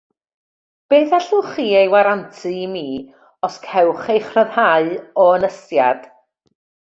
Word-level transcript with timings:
Beth 0.91 1.11
allwch 1.17 1.49
chi 1.57 1.65
ei 1.81 1.91
warantu 1.95 2.49
i 2.63 2.63
mi 2.73 2.83
os 3.49 3.55
cewch 3.67 4.09
eich 4.15 4.31
rhyddhau 4.37 4.89
o 5.27 5.29
ynysiad? 5.37 6.03